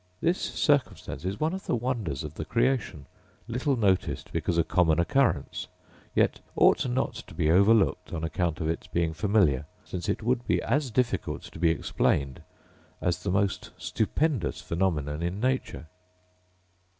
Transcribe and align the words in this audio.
This 0.19 0.39
circumstance 0.41 1.25
is 1.25 1.39
one 1.39 1.53
of 1.53 1.67
the 1.67 1.75
wonders 1.75 2.23
of 2.23 2.33
the 2.33 2.43
creation, 2.43 3.05
little 3.47 3.75
noticed, 3.75 4.31
because 4.33 4.57
a 4.57 4.63
common 4.63 4.99
occurrence: 4.99 5.67
yet 6.15 6.39
ought 6.55 6.89
not 6.89 7.13
to 7.27 7.35
be 7.35 7.51
overlooked 7.51 8.11
on 8.11 8.23
account 8.23 8.59
of 8.59 8.67
its 8.67 8.87
being 8.87 9.13
familiar, 9.13 9.67
since 9.85 10.09
it 10.09 10.23
would 10.23 10.47
be 10.47 10.59
as 10.63 10.89
difficult 10.89 11.43
to 11.43 11.59
be 11.59 11.69
explained 11.69 12.41
as 12.99 13.21
the 13.21 13.29
most 13.29 13.69
stupendous 13.77 14.59
phaenomenon 14.59 15.21
in 15.21 15.39
nature. 15.39 15.85